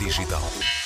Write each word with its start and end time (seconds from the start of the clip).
Digital. 0.00 0.77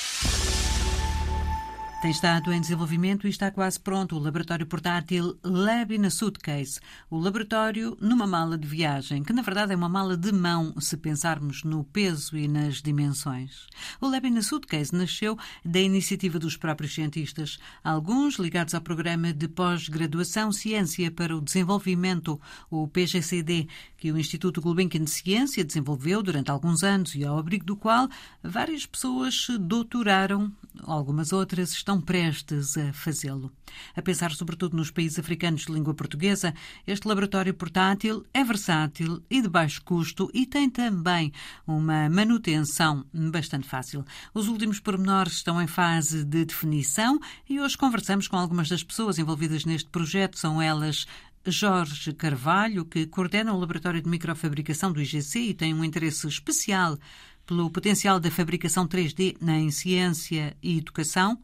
Tem 2.03 2.11
estado 2.11 2.51
em 2.51 2.59
desenvolvimento 2.59 3.25
e 3.25 3.29
está 3.29 3.49
quase 3.49 3.79
pronto 3.79 4.17
o 4.17 4.19
laboratório 4.19 4.65
portátil 4.67 5.39
Lab 5.41 5.95
in 5.95 6.05
a 6.05 6.09
Suitcase, 6.09 6.81
o 7.09 7.17
laboratório 7.17 7.97
numa 8.01 8.27
mala 8.27 8.57
de 8.57 8.67
viagem, 8.67 9.23
que 9.23 9.31
na 9.31 9.41
verdade 9.41 9.71
é 9.71 9.75
uma 9.77 9.87
mala 9.87 10.17
de 10.17 10.29
mão, 10.33 10.73
se 10.81 10.97
pensarmos 10.97 11.63
no 11.63 11.85
peso 11.85 12.35
e 12.35 12.45
nas 12.45 12.81
dimensões. 12.81 13.67
O 14.01 14.09
Lab 14.09 14.27
in 14.27 14.37
a 14.37 14.41
Suitcase 14.41 14.93
nasceu 14.93 15.37
da 15.63 15.79
iniciativa 15.79 16.37
dos 16.37 16.57
próprios 16.57 16.93
cientistas, 16.93 17.57
alguns 17.81 18.35
ligados 18.35 18.75
ao 18.75 18.81
programa 18.81 19.31
de 19.31 19.47
pós-graduação 19.47 20.51
Ciência 20.51 21.09
para 21.09 21.33
o 21.33 21.39
Desenvolvimento, 21.39 22.37
o 22.69 22.85
PGCD, 22.85 23.69
que 23.95 24.11
o 24.11 24.17
Instituto 24.17 24.59
Gulbenkian 24.59 25.05
de 25.05 25.09
Ciência 25.09 25.63
desenvolveu 25.63 26.21
durante 26.21 26.51
alguns 26.51 26.83
anos 26.83 27.15
e 27.15 27.23
ao 27.23 27.37
abrigo 27.37 27.63
do 27.63 27.77
qual 27.77 28.09
várias 28.43 28.85
pessoas 28.85 29.45
se 29.45 29.57
doutoraram, 29.57 30.51
algumas 30.83 31.31
outras 31.31 31.71
estão 31.71 31.92
estão 31.93 32.01
prestes 32.01 32.75
a 32.75 32.91
fazê-lo. 32.91 33.51
A 33.95 34.01
pensar 34.01 34.31
sobretudo 34.31 34.75
nos 34.75 34.89
países 34.89 35.19
africanos 35.19 35.65
de 35.65 35.71
língua 35.71 35.93
portuguesa, 35.93 36.53
este 36.87 37.07
laboratório 37.07 37.53
portátil 37.53 38.25
é 38.33 38.43
versátil 38.43 39.21
e 39.29 39.41
de 39.41 39.47
baixo 39.47 39.81
custo 39.83 40.29
e 40.33 40.45
tem 40.45 40.69
também 40.69 41.31
uma 41.67 42.09
manutenção 42.09 43.05
bastante 43.13 43.67
fácil. 43.67 44.03
Os 44.33 44.47
últimos 44.47 44.79
pormenores 44.79 45.33
estão 45.33 45.61
em 45.61 45.67
fase 45.67 46.23
de 46.23 46.45
definição 46.45 47.19
e 47.47 47.59
hoje 47.59 47.77
conversamos 47.77 48.27
com 48.27 48.37
algumas 48.37 48.69
das 48.69 48.83
pessoas 48.83 49.19
envolvidas 49.19 49.63
neste 49.63 49.89
projeto. 49.89 50.39
São 50.39 50.59
elas 50.59 51.05
Jorge 51.45 52.13
Carvalho, 52.13 52.85
que 52.85 53.05
coordena 53.05 53.53
o 53.53 53.59
Laboratório 53.59 54.01
de 54.01 54.09
Microfabricação 54.09 54.91
do 54.91 55.01
IGC 55.01 55.39
e 55.39 55.53
tem 55.53 55.73
um 55.73 55.83
interesse 55.83 56.27
especial 56.27 56.97
pelo 57.45 57.69
potencial 57.69 58.19
da 58.19 58.31
fabricação 58.31 58.87
3D 58.87 59.35
em 59.47 59.69
ciência 59.69 60.55
e 60.63 60.77
educação. 60.77 61.37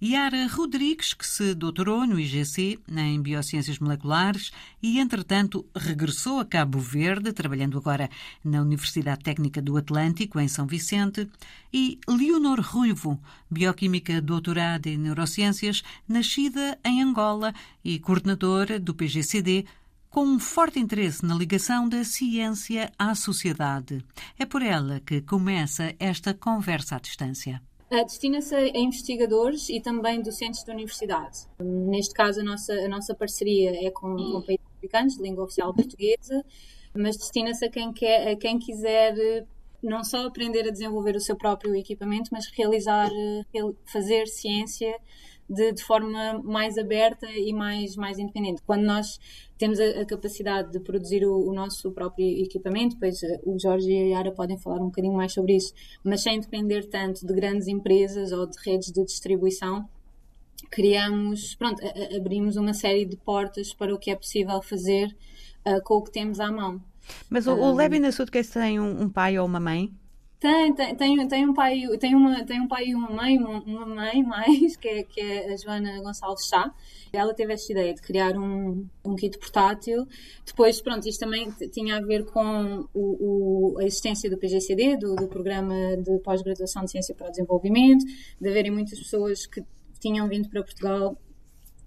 Yara 0.00 0.46
Rodrigues, 0.46 1.12
que 1.12 1.26
se 1.26 1.54
doutorou 1.54 2.06
no 2.06 2.20
IGC 2.20 2.78
em 2.88 3.20
Biociências 3.20 3.80
Moleculares 3.80 4.52
e, 4.80 5.00
entretanto, 5.00 5.66
regressou 5.74 6.38
a 6.38 6.44
Cabo 6.44 6.78
Verde, 6.78 7.32
trabalhando 7.32 7.76
agora 7.76 8.08
na 8.44 8.62
Universidade 8.62 9.24
Técnica 9.24 9.60
do 9.60 9.76
Atlântico, 9.76 10.38
em 10.38 10.46
São 10.46 10.68
Vicente, 10.68 11.28
e 11.72 11.98
Leonor 12.08 12.60
Ruivo, 12.60 13.20
bioquímica 13.50 14.22
doutorada 14.22 14.88
em 14.88 14.96
Neurociências, 14.96 15.82
nascida 16.06 16.78
em 16.84 17.02
Angola 17.02 17.52
e 17.84 17.98
coordenadora 17.98 18.78
do 18.78 18.94
PGCD, 18.94 19.66
com 20.08 20.24
um 20.24 20.38
forte 20.38 20.78
interesse 20.78 21.26
na 21.26 21.34
ligação 21.34 21.88
da 21.88 22.04
ciência 22.04 22.92
à 22.96 23.16
sociedade. 23.16 24.04
É 24.38 24.46
por 24.46 24.62
ela 24.62 25.00
que 25.00 25.20
começa 25.22 25.92
esta 25.98 26.32
conversa 26.32 26.94
à 26.94 26.98
distância. 27.00 27.60
Destina-se 27.90 28.54
a 28.54 28.78
investigadores 28.78 29.68
e 29.70 29.80
também 29.80 30.20
docentes 30.20 30.62
da 30.62 30.74
universidade. 30.74 31.46
Neste 31.58 32.12
caso, 32.12 32.40
a 32.40 32.44
nossa, 32.44 32.72
a 32.72 32.88
nossa 32.88 33.14
parceria 33.14 33.86
é 33.86 33.90
com, 33.90 34.14
com 34.14 34.42
países 34.42 34.66
africanos, 34.76 35.16
de 35.16 35.22
língua 35.22 35.44
oficial 35.44 35.72
portuguesa, 35.72 36.44
mas 36.94 37.16
destina-se 37.16 37.64
a 37.64 37.70
quem, 37.70 37.92
quer, 37.92 38.28
a 38.28 38.36
quem 38.36 38.58
quiser 38.58 39.46
não 39.82 40.04
só 40.04 40.26
aprender 40.26 40.66
a 40.68 40.70
desenvolver 40.70 41.16
o 41.16 41.20
seu 41.20 41.36
próprio 41.36 41.74
equipamento, 41.74 42.30
mas 42.32 42.46
realizar, 42.48 43.08
fazer 43.86 44.26
ciência 44.26 44.94
de, 45.48 45.72
de, 45.72 45.82
forma 45.82 46.40
mais 46.44 46.76
aberta 46.76 47.26
e 47.26 47.52
mais, 47.52 47.96
mais 47.96 48.18
independente. 48.18 48.62
Quando 48.66 48.82
nós 48.82 49.18
temos 49.56 49.80
a, 49.80 50.02
a 50.02 50.04
capacidade 50.04 50.70
de 50.70 50.80
produzir 50.80 51.24
o, 51.24 51.48
o, 51.48 51.54
nosso 51.54 51.90
próprio 51.90 52.26
equipamento, 52.42 52.96
pois 52.98 53.22
eh, 53.22 53.40
o 53.44 53.58
Jorge 53.58 53.90
e 53.90 54.12
a 54.12 54.18
Yara 54.18 54.32
podem 54.32 54.58
falar 54.58 54.80
um 54.80 54.86
bocadinho 54.86 55.14
mais 55.14 55.32
sobre 55.32 55.56
isso, 55.56 55.72
mas 56.04 56.22
sem 56.22 56.38
depender 56.38 56.84
tanto 56.88 57.26
de 57.26 57.32
grandes 57.32 57.66
empresas 57.66 58.30
ou 58.30 58.46
de 58.46 58.56
redes 58.64 58.92
de 58.92 59.04
distribuição, 59.04 59.88
criamos, 60.70 61.54
pronto, 61.54 61.82
a, 61.84 62.16
abrimos 62.16 62.56
uma 62.56 62.74
série 62.74 63.04
de 63.04 63.16
portas 63.16 63.72
para 63.72 63.94
o 63.94 63.98
que 63.98 64.10
é 64.10 64.16
possível 64.16 64.60
fazer 64.60 65.16
uh, 65.66 65.82
com 65.82 65.94
o 65.94 66.02
que 66.02 66.12
temos 66.12 66.40
à 66.40 66.50
mão. 66.52 66.80
Mas 67.30 67.46
o, 67.46 67.54
um, 67.54 67.72
o 67.72 67.74
Levi 67.74 67.98
na 67.98 68.12
Suitcase 68.12 68.52
tem 68.52 68.78
um, 68.78 69.02
um 69.02 69.08
pai 69.08 69.38
ou 69.38 69.46
uma 69.46 69.60
mãe? 69.60 69.90
Tem, 70.40 70.72
tem, 70.72 71.26
tem, 71.26 71.48
um 71.48 71.52
pai, 71.52 71.82
tem 71.98 72.14
uma, 72.14 72.44
tem 72.44 72.60
um 72.60 72.68
pai 72.68 72.86
e 72.86 72.94
uma 72.94 73.10
mãe, 73.10 73.36
uma, 73.36 73.60
uma 73.60 73.86
mãe 73.86 74.22
mais, 74.22 74.76
que 74.76 74.88
é, 74.88 75.02
que 75.02 75.20
é 75.20 75.52
a 75.52 75.56
Joana 75.56 76.00
Gonçalves 76.00 76.46
Chá. 76.46 76.72
Ela 77.12 77.34
teve 77.34 77.52
esta 77.54 77.72
ideia 77.72 77.92
de 77.92 78.00
criar 78.00 78.38
um, 78.38 78.86
um 79.04 79.16
kit 79.16 79.36
portátil. 79.36 80.06
Depois, 80.46 80.80
pronto, 80.80 81.08
isto 81.08 81.18
também 81.18 81.50
tinha 81.72 81.96
a 81.96 82.00
ver 82.00 82.24
com 82.26 82.86
o, 82.94 83.74
o, 83.74 83.78
a 83.80 83.84
existência 83.84 84.30
do 84.30 84.38
PGCD, 84.38 84.96
do, 84.96 85.16
do 85.16 85.26
Programa 85.26 85.74
de 85.96 86.20
Pós-Graduação 86.20 86.84
de 86.84 86.92
Ciência 86.92 87.16
para 87.16 87.26
o 87.26 87.30
Desenvolvimento, 87.30 88.04
de 88.40 88.48
haverem 88.48 88.70
muitas 88.70 88.96
pessoas 88.96 89.44
que 89.44 89.60
tinham 89.98 90.28
vindo 90.28 90.48
para 90.48 90.62
Portugal 90.62 91.18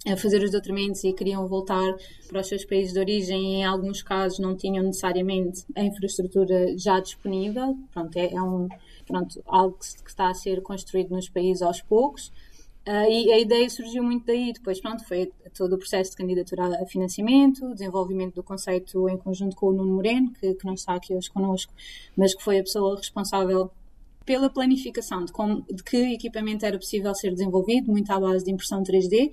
a 0.06 0.18
fazer 0.18 0.42
os 0.44 0.52
doutoramentos 0.52 1.04
e 1.04 1.14
queriam 1.14 1.48
voltar 1.48 1.96
para 2.28 2.42
os 2.42 2.48
seus 2.48 2.66
países 2.66 2.94
de 2.94 3.00
origem 3.00 3.40
e 3.40 3.56
em 3.58 3.66
alguns 3.66 4.02
casos 4.02 4.40
não 4.40 4.56
tinham 4.56 4.84
necessariamente 4.84 5.64
a 5.76 5.84
infraestrutura 5.84 6.76
já 6.78 7.00
disponível. 7.00 7.78
Pronto, 7.94 8.18
é, 8.18 8.34
é 8.34 8.42
um, 8.42 8.68
pronto, 9.06 9.42
algo 9.46 9.78
que, 9.78 10.10
está 10.10 10.30
a 10.30 10.34
ser 10.34 10.62
construído 10.62 11.12
nos 11.12 11.30
países 11.30 11.62
aos 11.62 11.82
poucos. 11.82 12.32
Uh, 12.88 13.08
e 13.08 13.32
a 13.32 13.40
ideia 13.40 13.70
surgiu 13.70 14.02
muito 14.02 14.26
daí. 14.26 14.52
Depois, 14.54 14.82
pronto, 14.82 15.08
foi 15.08 15.32
todo 15.56 15.74
o 15.74 15.78
processo 15.78 16.12
de 16.12 16.18
candidatura 16.18 16.82
a 16.82 16.86
financiamento, 16.88 17.72
desenvolvimento 17.74 18.34
do 18.34 18.44
conceito 18.44 19.08
em 19.08 19.18
conjunto 19.18 19.56
com 19.56 19.68
o 19.68 19.74
Nuno 19.74 19.94
Moreno, 19.94 20.32
que, 20.32 20.56
que 20.56 20.66
não 20.66 20.74
está 20.74 20.96
aqui 20.96 21.14
hoje 21.14 21.30
connosco, 21.30 21.72
mas 22.18 22.34
que 22.34 22.44
foi 22.44 22.58
a 22.58 22.64
pessoa 22.64 22.98
responsável 22.98 23.70
pela 24.26 24.50
planificação 24.50 25.26
de, 25.26 25.32
como, 25.32 25.66
de 25.70 25.84
que 25.84 26.14
equipamento 26.14 26.66
era 26.66 26.78
possível 26.78 27.14
ser 27.16 27.32
desenvolvido, 27.32 27.92
muito 27.92 28.12
à 28.12 28.20
base 28.20 28.46
de 28.46 28.52
impressão 28.52 28.84
3D, 28.84 29.32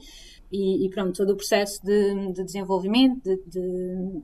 e, 0.50 0.86
e 0.86 0.90
pronto, 0.90 1.16
todo 1.16 1.30
o 1.30 1.36
processo 1.36 1.84
de, 1.84 2.32
de 2.32 2.44
desenvolvimento, 2.44 3.22
de, 3.22 3.36
de, 3.46 4.22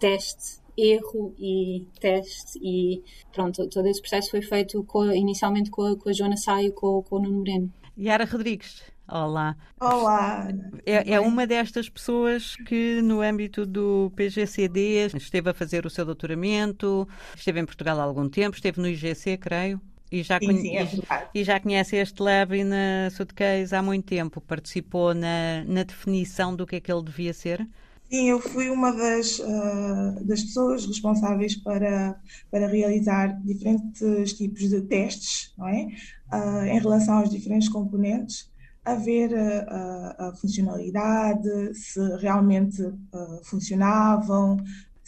teste, 0.00 0.60
erro 0.76 1.34
e 1.38 1.86
teste, 2.00 2.58
e 2.62 3.02
pronto, 3.32 3.68
todo 3.68 3.86
esse 3.86 4.00
processo 4.00 4.30
foi 4.30 4.42
feito 4.42 4.82
com, 4.84 5.10
inicialmente 5.12 5.70
com 5.70 5.82
a, 5.82 5.96
com 5.96 6.08
a 6.08 6.12
Joana 6.12 6.36
Saio 6.36 6.68
e 6.68 6.72
com, 6.72 7.02
com 7.02 7.16
o 7.16 7.22
Nuno 7.22 7.38
Moreno. 7.38 7.72
Yara 7.98 8.24
Rodrigues. 8.24 8.82
Olá. 9.10 9.56
Olá. 9.80 10.48
É, 10.84 11.14
é, 11.14 11.20
uma 11.20 11.46
destas 11.46 11.88
pessoas 11.88 12.54
que, 12.56 13.00
no 13.00 13.22
âmbito 13.22 13.64
do 13.64 14.12
PGCD, 14.14 15.06
esteve 15.16 15.48
a 15.48 15.54
fazer 15.54 15.86
o 15.86 15.90
seu 15.90 16.04
doutoramento, 16.04 17.08
esteve 17.34 17.58
em 17.58 17.64
Portugal 17.64 17.98
há 17.98 18.02
algum 18.02 18.28
tempo, 18.28 18.54
esteve 18.54 18.80
no 18.80 18.86
IGC, 18.86 19.38
creio. 19.38 19.80
E 20.10 20.22
já, 20.22 20.38
sim, 20.38 20.58
sim, 20.58 20.76
é 20.76 20.88
e 21.34 21.44
já 21.44 21.60
conhece 21.60 21.96
este 21.96 22.22
lab 22.22 22.64
na 22.64 23.10
Suitcase 23.10 23.74
há 23.74 23.82
muito 23.82 24.06
tempo. 24.06 24.40
Participou 24.40 25.14
na, 25.14 25.64
na 25.66 25.82
definição 25.82 26.56
do 26.56 26.66
que 26.66 26.76
é 26.76 26.80
que 26.80 26.90
ele 26.90 27.04
devia 27.04 27.34
ser? 27.34 27.68
Sim, 28.10 28.30
eu 28.30 28.40
fui 28.40 28.70
uma 28.70 28.90
das, 28.90 29.38
uh, 29.38 30.24
das 30.24 30.42
pessoas 30.42 30.86
responsáveis 30.86 31.56
para, 31.56 32.18
para 32.50 32.66
realizar 32.66 33.38
diferentes 33.42 34.32
tipos 34.32 34.70
de 34.70 34.80
testes, 34.80 35.52
não 35.58 35.68
é? 35.68 35.88
Uh, 36.32 36.64
em 36.64 36.80
relação 36.80 37.18
aos 37.18 37.28
diferentes 37.28 37.68
componentes, 37.68 38.50
a 38.82 38.94
ver 38.94 39.34
a, 39.36 40.28
a 40.28 40.32
funcionalidade, 40.36 41.74
se 41.74 42.00
realmente 42.16 42.80
uh, 42.82 43.44
funcionavam, 43.44 44.56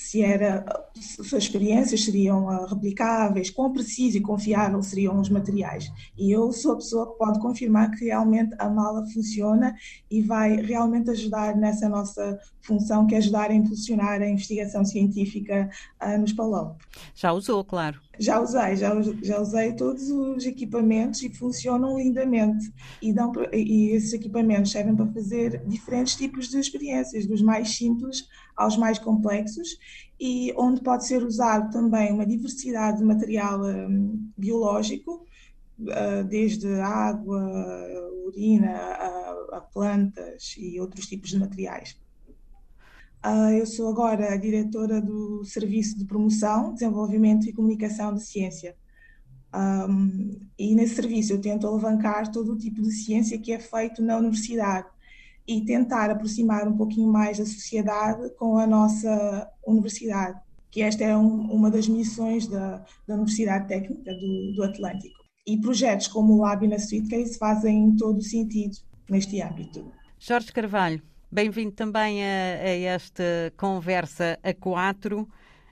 se 0.00 0.22
era 0.22 0.64
se 0.98 1.20
as 1.20 1.42
experiências 1.42 2.02
seriam 2.02 2.46
uh, 2.46 2.64
replicáveis, 2.64 3.50
quão 3.50 3.70
preciso 3.70 4.16
e 4.16 4.20
confiável 4.22 4.82
seriam 4.82 5.20
os 5.20 5.28
materiais. 5.28 5.92
E 6.16 6.32
eu 6.32 6.50
sou 6.52 6.72
a 6.72 6.76
pessoa 6.76 7.12
que 7.12 7.18
pode 7.18 7.38
confirmar 7.38 7.90
que 7.90 8.06
realmente 8.06 8.56
a 8.58 8.70
mala 8.70 9.04
funciona 9.12 9.76
e 10.10 10.22
vai 10.22 10.56
realmente 10.56 11.10
ajudar 11.10 11.54
nessa 11.54 11.86
nossa 11.86 12.40
função, 12.62 13.06
que 13.06 13.14
é 13.14 13.18
ajudar 13.18 13.50
a 13.50 13.54
impulsionar 13.54 14.22
a 14.22 14.28
investigação 14.28 14.86
científica 14.86 15.68
uh, 16.02 16.18
nos 16.18 16.32
Palão. 16.32 16.76
Já 17.14 17.32
usou, 17.32 17.62
claro. 17.62 18.00
Já 18.20 18.38
usei, 18.38 18.76
já, 18.76 18.92
já 19.22 19.40
usei 19.40 19.72
todos 19.74 20.10
os 20.10 20.44
equipamentos 20.44 21.22
e 21.22 21.34
funcionam 21.34 21.96
lindamente. 21.96 22.70
E, 23.00 23.14
dão, 23.14 23.32
e 23.50 23.92
esses 23.92 24.12
equipamentos 24.12 24.70
servem 24.70 24.94
para 24.94 25.10
fazer 25.10 25.66
diferentes 25.66 26.16
tipos 26.16 26.48
de 26.48 26.58
experiências, 26.58 27.26
dos 27.26 27.40
mais 27.40 27.74
simples 27.74 28.28
aos 28.54 28.76
mais 28.76 28.98
complexos, 28.98 29.78
e 30.20 30.52
onde 30.54 30.82
pode 30.82 31.06
ser 31.06 31.24
usado 31.24 31.72
também 31.72 32.12
uma 32.12 32.26
diversidade 32.26 32.98
de 32.98 33.04
material 33.04 33.64
um, 33.64 34.30
biológico, 34.36 35.26
uh, 35.80 36.22
desde 36.28 36.68
água, 36.74 37.42
urina, 38.26 38.70
a, 38.70 39.46
a 39.52 39.60
plantas 39.62 40.56
e 40.58 40.78
outros 40.78 41.06
tipos 41.06 41.30
de 41.30 41.38
materiais. 41.38 41.96
Uh, 43.24 43.50
eu 43.58 43.66
sou 43.66 43.88
agora 43.88 44.32
a 44.32 44.36
diretora 44.36 45.00
do 45.00 45.44
Serviço 45.44 45.98
de 45.98 46.06
Promoção, 46.06 46.72
Desenvolvimento 46.72 47.46
e 47.48 47.52
Comunicação 47.52 48.14
de 48.14 48.22
Ciência. 48.22 48.74
Um, 49.54 50.38
e 50.58 50.74
nesse 50.74 50.94
serviço 50.94 51.32
eu 51.32 51.40
tento 51.40 51.66
alavancar 51.66 52.30
todo 52.30 52.52
o 52.52 52.56
tipo 52.56 52.80
de 52.80 52.92
ciência 52.92 53.38
que 53.38 53.52
é 53.52 53.58
feito 53.58 54.00
na 54.00 54.16
universidade 54.16 54.86
e 55.46 55.64
tentar 55.64 56.08
aproximar 56.08 56.68
um 56.68 56.76
pouquinho 56.76 57.12
mais 57.12 57.40
a 57.40 57.44
sociedade 57.44 58.30
com 58.36 58.56
a 58.56 58.66
nossa 58.66 59.50
universidade, 59.66 60.40
que 60.70 60.80
esta 60.80 61.02
é 61.02 61.16
um, 61.16 61.52
uma 61.52 61.70
das 61.70 61.88
missões 61.88 62.46
da, 62.46 62.84
da 63.06 63.14
Universidade 63.14 63.66
Técnica 63.66 64.14
do, 64.14 64.52
do 64.54 64.62
Atlântico. 64.62 65.18
E 65.46 65.60
projetos 65.60 66.06
como 66.06 66.34
o 66.34 66.38
Lab 66.38 66.66
na 66.68 66.78
Suitcase 66.78 67.36
fazem 67.36 67.96
todo 67.96 68.18
o 68.18 68.22
sentido 68.22 68.76
neste 69.10 69.42
âmbito. 69.42 69.90
Jorge 70.18 70.52
Carvalho, 70.52 71.02
bem-vindo 71.30 71.72
também 71.72 72.24
a, 72.24 72.26
a, 72.26 72.68
esta 72.68 73.52
conversa 73.56 74.38
a 74.42 74.52
quatro. 74.52 75.28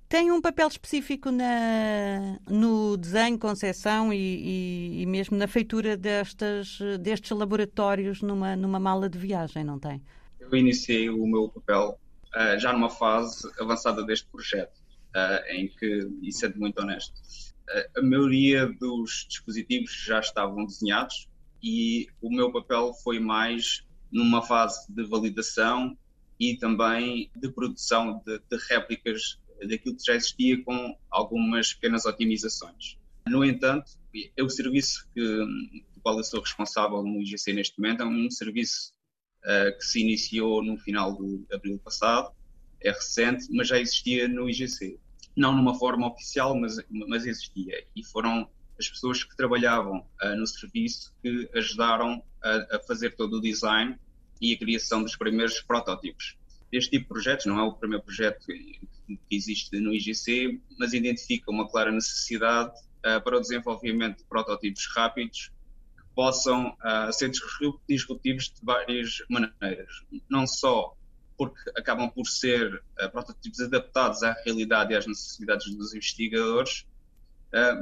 Tem 0.09 0.31
um 0.31 0.41
papel 0.41 0.69
específico 0.69 1.31
na, 1.31 2.39
no 2.49 2.97
desenho, 2.97 3.39
concepção 3.39 4.13
e, 4.13 4.17
e, 4.17 5.03
e, 5.03 5.07
mesmo 5.07 5.37
na 5.37 5.47
feitura 5.47 5.97
destas, 5.97 6.79
destes 7.01 7.31
laboratórios 7.31 8.23
numa, 8.23 8.57
numa 8.57 8.81
mala 8.81 9.09
de 9.09 9.19
viagem, 9.19 9.65
não 9.65 9.79
tem? 9.79 10.01
Eu 10.41 10.55
iniciei 10.55 11.11
o 11.11 11.27
meu 11.27 11.49
papel 11.51 11.99
uh, 12.35 12.59
já 12.59 12.73
numa 12.73 12.89
fase 12.89 13.47
avançada 13.61 14.03
deste 14.03 14.27
projeto, 14.29 14.79
uh, 15.15 15.53
em 15.53 15.69
que, 15.69 16.09
e 16.23 16.33
sendo 16.33 16.59
muito 16.59 16.81
honesto, 16.81 17.13
uh, 17.15 17.99
a 17.99 18.03
maioria 18.03 18.67
dos 18.67 19.27
dispositivos 19.29 19.93
já 19.93 20.21
estavam 20.21 20.65
desenhados 20.65 21.29
e 21.63 22.07
o 22.23 22.31
meu 22.31 22.51
papel 22.51 22.95
foi 22.95 23.19
mais 23.19 23.85
numa 24.11 24.43
fase 24.43 24.93
de 24.93 25.05
validação 25.05 25.97
e 26.39 26.57
também 26.57 27.31
de 27.37 27.49
produção 27.51 28.23
de, 28.25 28.39
de 28.39 28.59
réplicas 28.69 29.39
daquilo 29.67 29.97
que 29.97 30.05
já 30.05 30.15
existia 30.15 30.63
com 30.63 30.97
algumas 31.11 31.75
pequenas 31.75 32.07
otimizações. 32.07 32.97
No 33.27 33.45
entanto, 33.45 33.91
o 34.41 34.49
serviço 34.49 35.07
que, 35.15 35.21
do 35.21 36.01
qual 36.03 36.17
eu 36.17 36.25
sou 36.25 36.41
responsável 36.41 37.03
no 37.03 37.21
IGC 37.21 37.53
neste 37.53 37.79
momento 37.81 38.03
é 38.03 38.07
um 38.07 38.31
serviço 38.31 38.93
uh, 39.45 39.77
que 39.77 39.85
se 39.85 40.01
iniciou 40.01 40.63
no 40.63 40.79
final 40.79 41.17
de 41.17 41.45
abril 41.53 41.79
passado, 41.79 42.33
é 42.81 42.91
recente, 42.91 43.47
mas 43.51 43.69
já 43.69 43.79
existia 43.79 44.29
no 44.29 44.49
IGC. 44.49 44.99
Não 45.37 45.55
numa 45.55 45.79
forma 45.79 46.09
oficial, 46.09 46.59
mas, 46.59 46.79
mas 46.91 47.27
existia. 47.27 47.85
E 47.95 48.05
foram 48.05 48.49
as 48.79 48.89
pessoas 48.89 49.25
que 49.25 49.37
trabalhavam 49.37 50.07
uh, 50.23 50.37
no 50.37 50.47
serviço 50.47 51.13
que 51.23 51.51
ajudaram 51.55 52.23
a, 52.49 52.77
a 52.77 52.81
fazer 52.81 53.17
todo 53.17 53.39
o 53.39 53.41
design 53.41 53.99
e 54.41 54.53
a 54.53 54.59
criação 54.59 55.03
dos 55.03 55.17
primeiros 55.17 55.61
protótipos 55.61 56.39
este 56.71 56.91
tipo 56.91 57.05
de 57.05 57.09
projetos, 57.09 57.47
não 57.47 57.59
é 57.59 57.63
o 57.63 57.73
primeiro 57.73 58.05
projeto 58.05 58.45
que 58.47 58.81
existe 59.31 59.79
no 59.81 59.95
IGC, 59.95 60.61
mas 60.79 60.93
identifica 60.93 61.51
uma 61.51 61.69
clara 61.69 61.91
necessidade 61.91 62.73
uh, 62.99 63.21
para 63.23 63.39
o 63.39 63.41
desenvolvimento 63.41 64.19
de 64.19 64.25
protótipos 64.25 64.87
rápidos 64.95 65.51
que 65.97 66.05
possam 66.15 66.77
uh, 66.85 67.13
ser 67.13 67.31
disruptivos 67.89 68.51
de 68.51 68.61
várias 68.63 69.23
maneiras. 69.31 70.05
Não 70.29 70.47
só 70.47 70.95
porque 71.39 71.71
acabam 71.77 72.11
por 72.11 72.27
ser 72.27 72.75
uh, 72.75 73.11
protótipos 73.11 73.61
adaptados 73.61 74.23
à 74.23 74.33
realidade 74.45 74.93
e 74.93 74.97
às 74.97 75.07
necessidades 75.07 75.75
dos 75.75 75.95
investigadores, 75.95 76.87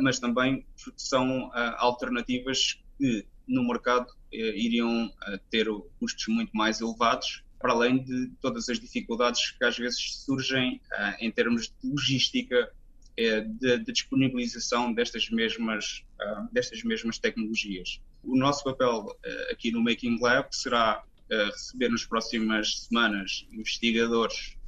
mas 0.01 0.21
também 0.21 0.65
porque 0.81 0.97
são 0.97 1.51
alternativas 1.79 2.81
que 2.97 3.27
no 3.49 3.67
mercado 3.67 4.16
iriam 4.33 5.13
ter 5.51 5.67
custos 5.99 6.27
muito 6.29 6.51
mais 6.57 6.81
elevados 6.81 7.43
para 7.59 7.73
além 7.73 8.03
de 8.03 8.31
todas 8.41 8.69
as 8.69 8.79
dificuldades 8.79 9.53
que 9.53 9.65
às 9.65 9.77
vezes 9.77 10.25
surgem 10.25 10.81
uh, 10.93 11.17
em 11.19 11.31
termos 11.31 11.69
de 11.69 11.91
logística 11.91 12.71
de, 13.17 13.79
de, 13.79 13.93
disponibilização 13.93 14.93
destas 14.93 15.31
mesmas, 15.31 16.05
destas 16.53 16.83
mesmas 16.83 17.19
tecnologias. 17.19 17.99
O 18.23 18.37
nosso 18.37 18.63
papel 18.63 19.07
aqui 19.51 19.71
no 19.71 19.83
Making 19.83 20.19
Lab 20.21 20.55
será 20.55 21.03
receber 21.31 21.89
nas 21.89 22.05
próximas 22.05 22.81
semanas 22.81 23.47
investigadores 23.51 24.59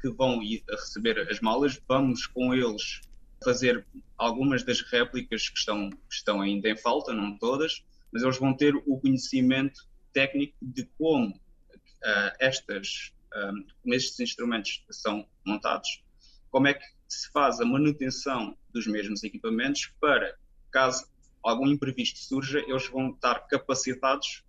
que 0.00 0.10
vão 0.10 0.40
receber 0.68 1.18
as 1.30 1.40
malas, 1.40 1.80
vamos 1.88 2.26
com 2.26 2.54
eles 2.54 3.00
fazer 3.42 3.86
algumas 4.16 4.62
das 4.62 4.80
réplicas 4.80 5.48
que 5.48 5.58
estão, 5.58 5.90
que 5.90 6.14
estão 6.14 6.40
ainda 6.40 6.68
em 6.68 6.76
falta, 6.76 7.12
não 7.12 7.36
todas, 7.38 7.84
mas 8.12 8.22
eles 8.22 8.38
vão 8.38 8.54
ter 8.54 8.74
o 8.74 8.98
conhecimento 9.00 9.80
técnico 10.12 10.56
de 10.62 10.84
como 10.98 11.28
uh, 11.28 12.32
estas, 12.40 13.12
um, 13.34 13.66
como 13.82 13.94
estes 13.94 14.18
instrumentos 14.20 14.84
são 14.90 15.26
montados, 15.44 16.02
como 16.50 16.68
é 16.68 16.74
que 16.74 16.84
se 17.08 17.30
faz 17.30 17.60
a 17.60 17.64
manutenção 17.64 18.56
dos 18.72 18.86
mesmos 18.86 19.22
equipamentos 19.22 19.92
para, 20.00 20.36
caso 20.70 21.06
algum 21.42 21.68
imprevisto 21.68 22.18
surja, 22.18 22.58
eles 22.66 22.88
vão 22.88 23.10
estar 23.10 23.46
capacitados, 23.46 24.44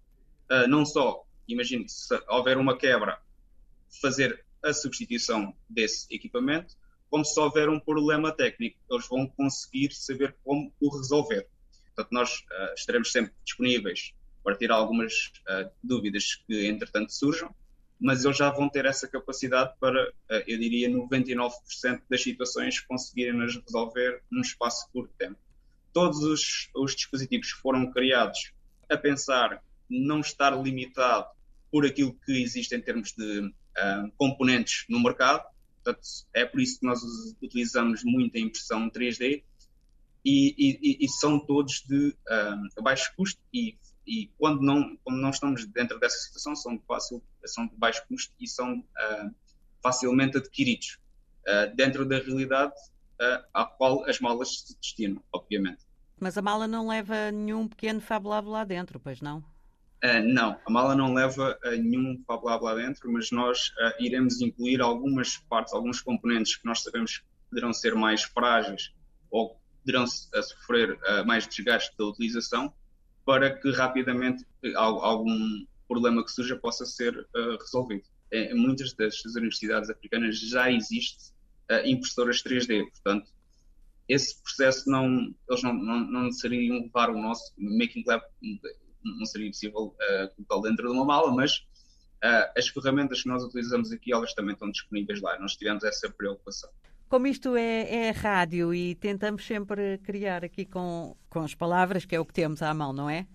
uh, 0.52 0.68
não 0.68 0.86
só, 0.86 1.26
imagine, 1.48 1.88
se 1.88 2.18
houver 2.30 2.58
uma 2.58 2.78
quebra, 2.78 3.22
fazer 4.02 4.46
a 4.64 4.74
substituição 4.74 5.56
desse 5.70 6.08
equipamento, 6.14 6.76
como 7.10 7.24
se 7.24 7.40
houver 7.40 7.70
um 7.70 7.80
problema 7.80 8.32
técnico, 8.32 8.80
eles 8.90 9.08
vão 9.08 9.28
conseguir 9.28 9.94
saber 9.94 10.36
como 10.44 10.74
o 10.82 10.98
resolver. 10.98 11.48
Portanto, 11.98 12.12
nós 12.12 12.40
uh, 12.42 12.74
estaremos 12.76 13.12
sempre 13.12 13.34
disponíveis 13.44 14.14
para 14.44 14.56
tirar 14.56 14.76
algumas 14.76 15.32
uh, 15.50 15.68
dúvidas 15.84 16.36
que 16.46 16.68
entretanto 16.68 17.12
surjam, 17.12 17.54
mas 18.00 18.24
eles 18.24 18.38
já 18.38 18.52
vão 18.52 18.70
ter 18.70 18.86
essa 18.86 19.08
capacidade 19.08 19.74
para, 19.80 20.08
uh, 20.08 20.44
eu 20.46 20.60
diria, 20.60 20.88
99% 20.92 21.50
das 22.08 22.22
situações 22.22 22.80
conseguirem-nas 22.82 23.56
resolver 23.56 24.22
num 24.30 24.42
espaço 24.42 24.86
de 24.86 24.92
curto 24.92 25.12
tempo. 25.18 25.40
Todos 25.92 26.20
os, 26.20 26.70
os 26.76 26.96
dispositivos 26.96 27.50
foram 27.50 27.92
criados 27.92 28.54
a 28.88 28.96
pensar 28.96 29.64
não 29.90 30.20
estar 30.20 30.52
limitado 30.52 31.26
por 31.72 31.84
aquilo 31.84 32.14
que 32.24 32.44
existe 32.44 32.76
em 32.76 32.82
termos 32.82 33.14
de 33.14 33.52
componentes 34.18 34.86
no 34.90 35.00
mercado, 35.00 35.46
portanto, 35.84 36.02
é 36.34 36.46
por 36.46 36.60
isso 36.60 36.80
que 36.80 36.86
nós 36.86 37.00
utilizamos 37.42 38.04
muito 38.04 38.36
a 38.36 38.40
impressão 38.40 38.90
3D 38.90 39.44
e, 40.26 40.56
e, 40.82 41.06
e 41.06 41.10
são 41.10 41.40
todos 41.40 41.84
de 41.88 42.10
uh, 42.10 42.82
baixo 42.82 43.12
custo 43.16 43.42
e 43.54 43.78
e 44.08 44.32
quando 44.38 44.62
não, 44.62 44.98
quando 45.04 45.20
não 45.20 45.30
estamos 45.30 45.66
dentro 45.66 46.00
dessa 46.00 46.18
situação, 46.18 46.56
são 46.56 46.80
fácil, 46.88 47.22
são 47.46 47.68
de 47.68 47.76
baixo 47.76 48.02
custo 48.08 48.34
e 48.40 48.48
são 48.48 48.80
uh, 48.80 49.36
facilmente 49.84 50.38
adquiridos 50.38 50.98
uh, 51.42 51.76
dentro 51.76 52.06
da 52.08 52.18
realidade 52.18 52.74
uh, 53.22 53.44
à 53.54 53.66
qual 53.66 54.06
as 54.06 54.20
malas 54.20 54.62
se 54.62 54.78
destinam, 54.80 55.22
obviamente. 55.32 55.86
Mas 56.20 56.38
a 56.38 56.42
mala 56.42 56.68
não 56.68 56.88
leva 56.88 57.32
nenhum 57.32 57.68
pequeno 57.68 58.00
Fab 58.00 58.26
Lab 58.26 58.48
lá 58.48 58.64
dentro, 58.64 59.00
pois 59.00 59.22
não? 59.22 59.44
não, 60.24 60.56
a 60.66 60.72
mala 60.72 60.96
não 60.96 61.14
leva 61.14 61.60
nenhum 61.72 62.24
Fab 62.26 62.44
Lab 62.46 62.64
lá 62.64 62.76
dentro, 62.76 63.12
mas 63.12 63.30
nós 63.32 63.72
iremos 64.00 64.40
incluir 64.42 64.80
algumas 64.80 65.38
partes, 65.50 65.74
alguns 65.74 66.02
componentes 66.02 66.56
que 66.56 66.66
nós 66.66 66.82
sabemos 66.82 67.18
que 67.18 67.26
poderão 67.50 67.74
ser 67.74 67.94
mais 67.94 68.24
frágeis 68.24 68.94
ou 69.30 69.60
poderão 69.88 70.06
sofrer 70.06 71.00
mais 71.26 71.48
desgaste 71.48 71.96
da 71.98 72.06
utilização 72.06 72.74
para 73.26 73.58
que 73.58 73.72
rapidamente 73.72 74.46
eh, 74.64 74.74
algum 74.76 75.66
problema 75.88 76.24
que 76.24 76.32
surja 76.32 76.58
possa 76.58 76.86
ser 76.86 77.28
resolvido. 77.60 78.04
Em 78.32 78.54
muitas 78.54 78.94
destas 78.94 79.36
universidades 79.36 79.90
africanas 79.90 80.38
já 80.40 80.70
existe 80.70 81.32
impressoras 81.86 82.44
3D, 82.44 82.90
portanto, 82.92 83.30
esse 84.08 84.42
processo 84.42 84.90
não, 84.90 85.34
eles 85.50 85.64
não, 85.64 85.74
não, 85.74 86.00
não 86.00 86.24
necessariam 86.24 86.82
levar 86.82 87.10
o 87.10 87.22
nosso 87.22 87.54
Making 87.58 88.04
Lab, 88.06 88.24
não 89.04 89.26
seria 89.26 89.50
possível 89.50 89.96
uh, 89.96 90.62
dentro 90.62 90.88
de 90.88 90.94
uma 90.94 91.06
mala, 91.06 91.32
mas 91.34 91.58
uh, 92.24 92.52
as 92.58 92.68
ferramentas 92.70 93.22
que 93.22 93.30
nós 93.30 93.44
utilizamos 93.44 93.92
aqui, 93.92 94.14
elas 94.14 94.34
também 94.34 94.54
estão 94.54 94.72
disponíveis 94.72 95.22
lá. 95.22 95.38
Nós 95.40 95.56
tivemos 95.56 95.84
essa 95.84 96.10
preocupação. 96.10 96.70
Como 97.10 97.26
isto 97.26 97.56
é, 97.56 98.08
é, 98.08 98.12
rádio 98.12 98.74
e 98.74 98.94
tentamos 98.94 99.46
sempre 99.46 99.98
criar 100.00 100.44
aqui 100.44 100.66
com, 100.66 101.16
com 101.30 101.40
as 101.40 101.56
palavras, 101.56 102.06
que 102.06 102.14
é 102.14 102.20
o 102.20 102.26
que 102.26 102.34
temos 102.34 102.62
à 102.62 102.74
mão, 102.74 102.92
não 102.92 103.10
é? 103.10 103.26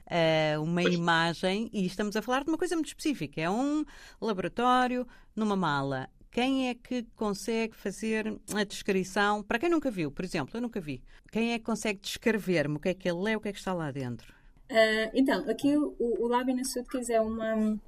Uh, 0.57 0.63
uma 0.63 0.83
pois. 0.83 0.95
imagem, 0.95 1.71
e 1.73 1.87
estamos 1.87 2.15
a 2.15 2.21
falar 2.21 2.45
de 2.45 2.51
uma 2.51 2.59
coisa 2.59 2.75
muito 2.75 2.89
específica: 2.89 3.41
é 3.41 3.49
um 3.49 3.83
laboratório 4.21 5.07
numa 5.35 5.57
mala. 5.57 6.07
Quem 6.31 6.69
é 6.69 6.75
que 6.75 7.05
consegue 7.17 7.75
fazer 7.75 8.39
a 8.55 8.63
descrição? 8.63 9.43
Para 9.43 9.59
quem 9.59 9.71
nunca 9.71 9.91
viu, 9.91 10.11
por 10.11 10.23
exemplo, 10.23 10.55
eu 10.55 10.61
nunca 10.61 10.79
vi. 10.79 11.03
Quem 11.31 11.55
é 11.55 11.59
que 11.59 11.65
consegue 11.65 11.99
descrever-me 12.01 12.77
o 12.77 12.81
que 12.81 12.91
é 12.91 12.95
que 12.95 13.09
ele 13.09 13.33
é, 13.33 13.37
o 13.37 13.41
que 13.41 13.49
é 13.49 13.53
que 13.53 13.59
está 13.59 13.73
lá 13.73 13.91
dentro? 13.91 14.35
Uh, 14.71 15.11
então, 15.15 15.49
aqui 15.49 15.75
o, 15.79 15.97
o 15.99 16.29
Labina 16.29 16.63
Suitcase 16.65 17.13
é 17.13 17.21
uma, 17.23 17.81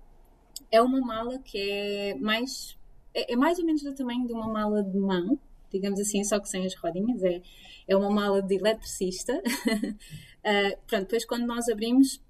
é 0.70 0.80
uma 0.80 1.00
mala 1.00 1.38
que 1.40 1.58
é 1.58 2.14
mais, 2.14 2.78
é, 3.12 3.34
é 3.34 3.36
mais 3.36 3.58
ou 3.58 3.66
menos 3.66 3.82
do 3.82 3.94
tamanho 3.94 4.26
de 4.26 4.32
uma 4.32 4.50
mala 4.50 4.82
de 4.82 4.98
mão 4.98 5.38
digamos 5.74 6.00
assim, 6.00 6.24
só 6.24 6.38
que 6.38 6.48
sem 6.48 6.64
as 6.64 6.74
rodinhas. 6.74 7.22
É, 7.22 7.42
é 7.86 7.96
uma 7.96 8.10
mala 8.10 8.42
de 8.42 8.54
eletricista. 8.54 9.32
uh, 9.34 10.78
pronto, 10.86 11.02
depois 11.02 11.24
quando 11.24 11.46
nós 11.46 11.68
abrimos, 11.68 12.20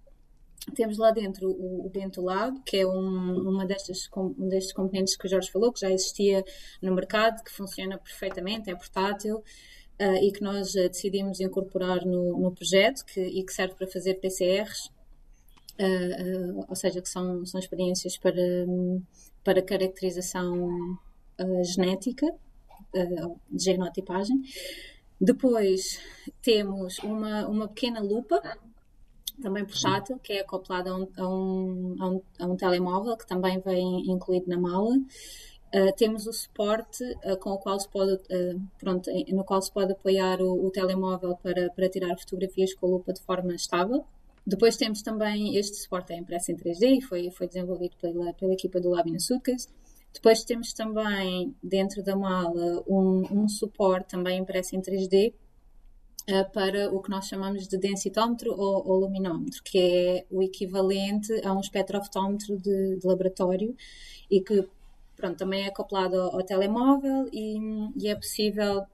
temos 0.75 0.99
lá 0.99 1.11
dentro 1.11 1.49
o, 1.49 1.87
o 1.87 1.91
Bento 1.91 2.23
Lab, 2.23 2.61
que 2.65 2.79
é 2.79 2.87
um, 2.87 3.49
uma 3.49 3.67
destas, 3.67 4.09
um 4.17 4.49
destes 4.49 4.73
componentes 4.73 5.17
que 5.17 5.27
o 5.27 5.31
Jorge 5.31 5.51
falou, 5.51 5.73
que 5.73 5.81
já 5.81 5.91
existia 5.91 6.45
no 6.81 6.95
mercado, 6.95 7.43
que 7.43 7.53
funciona 7.53 7.99
perfeitamente, 7.99 8.71
é 8.71 8.75
portátil. 8.75 9.43
Uh, 10.01 10.17
e 10.25 10.33
que 10.33 10.43
nós 10.43 10.75
uh, 10.75 10.89
decidimos 10.89 11.39
incorporar 11.39 12.05
no, 12.05 12.37
no 12.37 12.53
projeto 12.53 13.05
que, 13.05 13.21
e 13.21 13.45
que 13.45 13.53
serve 13.53 13.77
para 13.77 13.87
fazer 13.87 14.15
PCRs, 14.15 14.91
uh, 15.79 16.65
ou 16.69 16.75
seja, 16.75 17.01
que 17.01 17.09
são, 17.09 17.47
são 17.47 17.61
experiências 17.61 18.19
para, 18.19 18.35
para 19.45 19.63
caracterização 19.63 20.99
genética 21.63 22.27
de 23.51 23.65
genotipagem. 23.65 24.41
Depois 25.21 26.01
temos 26.43 26.99
uma, 26.99 27.47
uma 27.47 27.69
pequena 27.69 28.01
lupa, 28.01 28.41
também 29.41 29.65
portátil, 29.65 30.19
que 30.19 30.35
é 30.35 30.41
acoplada 30.41 30.91
a 30.91 30.97
um, 30.97 31.09
a, 31.17 31.29
um, 31.29 31.97
a, 31.99 32.09
um, 32.09 32.23
a 32.41 32.47
um 32.47 32.57
telemóvel, 32.57 33.17
que 33.17 33.27
também 33.27 33.61
vem 33.61 34.11
incluído 34.11 34.49
na 34.49 34.59
mala. 34.59 34.97
Uh, 35.75 35.93
temos 35.97 36.27
o 36.27 36.33
suporte 36.33 37.03
uh, 37.03 37.37
com 37.39 37.51
o 37.51 37.59
qual 37.59 37.81
se 37.81 37.89
pode, 37.89 38.13
uh, 38.13 38.61
pronto, 38.79 39.11
no 39.33 39.45
qual 39.45 39.61
se 39.61 39.73
pode 39.73 39.93
apoiar 39.93 40.41
o, 40.41 40.67
o, 40.67 40.71
telemóvel 40.71 41.37
para, 41.43 41.69
para 41.71 41.89
tirar 41.89 42.17
fotografias 42.17 42.73
com 42.75 42.87
a 42.87 42.91
lupa 42.91 43.13
de 43.13 43.21
forma 43.23 43.55
estável. 43.55 44.05
Depois 44.47 44.77
temos 44.77 45.03
também 45.03 45.57
este 45.57 45.77
suporte 45.77 46.13
é 46.13 46.17
impresso 46.17 46.53
em 46.53 46.57
3D 46.57 46.99
e 46.99 47.01
foi, 47.01 47.31
foi 47.31 47.49
desenvolvido 47.49 47.97
pela, 48.01 48.33
pela 48.35 48.53
equipa 48.53 48.79
do 48.79 48.91
Labina 48.91 49.19
Suitcase. 49.19 49.69
Depois 50.15 50.45
temos 50.45 50.73
também 50.73 51.55
dentro 51.63 52.03
da 52.03 52.17
mala 52.17 52.83
um, 52.87 53.23
um 53.31 53.49
suporte 53.49 54.11
também 54.11 54.39
impresso 54.39 54.77
em 54.77 54.81
3D 54.81 55.35
para 56.53 56.91
o 56.91 57.03
que 57.03 57.11
nós 57.11 57.27
chamamos 57.27 57.69
de 57.69 57.77
densitómetro 57.77 58.51
ou, 58.53 58.89
ou, 58.89 59.01
luminómetro, 59.01 59.63
que 59.63 59.79
é 59.79 60.25
o 60.31 60.43
equivalente 60.43 61.33
a 61.45 61.53
um 61.53 61.61
espectrofotómetro 61.61 62.57
de, 62.57 62.97
de 62.97 63.07
laboratório 63.07 63.77
e 64.31 64.41
que 64.41 64.67
pronto, 65.17 65.37
também 65.37 65.65
é 65.65 65.69
acoplado 65.69 66.19
ao, 66.19 66.37
ao 66.37 66.43
telemóvel 66.43 67.29
e, 67.31 67.59
e, 67.97 68.09
é 68.09 68.15
possível 68.15 68.85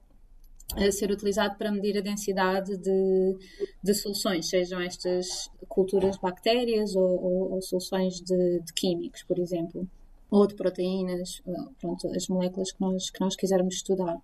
uh, 0.75 0.91
ser 0.91 1.09
utilizado 1.09 1.55
para 1.57 1.71
medir 1.71 1.97
a 1.97 2.01
densidade 2.01 2.75
de, 2.77 3.37
de 3.81 3.93
soluções, 3.93 4.49
sejam 4.49 4.81
estas 4.81 5.49
culturas 5.69 6.17
bactérias 6.17 6.95
ou, 6.95 7.23
ou, 7.23 7.53
ou 7.53 7.61
soluções 7.61 8.19
de, 8.19 8.59
de, 8.59 8.73
químicos, 8.73 9.23
por 9.23 9.39
exemplo. 9.39 9.87
Ou 10.31 10.47
de 10.47 10.55
proteínas, 10.55 11.41
eh, 11.45 11.51
pronto, 11.79 12.07
as 12.07 12.27
moléculas 12.27 12.71
que 12.71 12.81
nós, 12.81 13.09
que 13.09 13.19
nós 13.19 13.35
quisermos 13.35 13.75
estudar. 13.75 14.17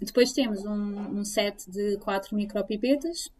Depois 0.00 0.32
temos 0.32 0.64
um, 0.64 1.18
um 1.18 1.24
set 1.24 1.68
de 1.70 1.96
quatro 1.96 2.36
micropipetas, 2.36 3.30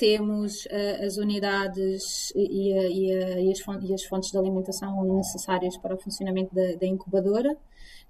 temos 0.00 0.64
uh, 0.64 1.04
as 1.04 1.18
unidades 1.18 2.32
e, 2.34 2.72
e, 2.72 3.48
e, 3.48 3.52
as 3.52 3.60
fontes, 3.60 3.90
e, 3.90 3.92
as 3.92 4.02
fontes, 4.04 4.30
de 4.30 4.38
alimentação 4.38 5.04
necessárias 5.04 5.76
para 5.76 5.94
o 5.94 5.98
funcionamento 5.98 6.54
da, 6.54 6.74
da, 6.76 6.86
incubadora, 6.86 7.54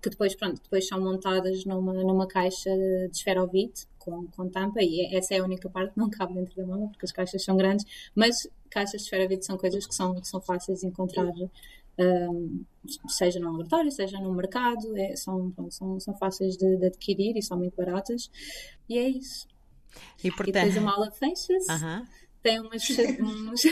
que 0.00 0.09
depois, 0.09 0.37
pronto, 0.37 0.62
depois 0.62 0.87
são 0.87 1.00
montadas 1.00 1.64
numa, 1.64 1.93
numa 1.93 2.29
caixa 2.29 2.71
de 2.71 3.11
esferovite 3.11 3.88
com, 3.99 4.25
com 4.29 4.49
tampa, 4.49 4.81
e 4.81 5.12
essa 5.17 5.35
é 5.35 5.38
a 5.38 5.45
única 5.45 5.69
parte 5.69 5.95
que 5.95 5.99
não 5.99 6.09
cabe 6.09 6.35
dentro 6.35 6.55
da 6.55 6.64
mão, 6.64 6.88
porque 6.90 7.05
as 7.05 7.11
caixas 7.11 7.43
são 7.43 7.57
grandes, 7.57 7.85
mas 8.14 8.49
caixas 8.71 9.00
de 9.00 9.07
esferovite 9.07 9.45
são 9.45 9.59
coisas 9.59 9.85
que 9.85 9.95
são, 9.95 10.14
que 10.14 10.29
são 10.29 10.40
fáceis 10.40 10.79
de 10.81 10.87
encontrar. 10.87 11.33
Um, 11.99 12.65
seja 13.09 13.39
no 13.39 13.51
laboratório, 13.51 13.91
seja 13.91 14.19
no 14.19 14.33
mercado, 14.33 14.97
é, 14.97 15.15
são, 15.17 15.51
pronto, 15.51 15.75
são, 15.75 16.01
são 16.01 16.17
fáceis 16.17 16.57
de, 16.57 16.77
de 16.77 16.87
adquirir 16.87 17.37
e 17.37 17.43
são 17.43 17.59
muito 17.59 17.77
baratas. 17.77 18.31
E 18.89 18.99
é 18.99 19.09
isso. 19.09 19.47
E, 20.23 20.31
portanto... 20.31 20.49
e 20.49 20.53
depois 20.53 20.77
a 20.77 20.81
mala 20.81 21.11
fecha-se. 21.11 21.71
Uh 21.71 21.77
-huh. 21.77 22.07
Tem 22.43 22.59
umas, 22.59 22.83
uns, 23.21 23.65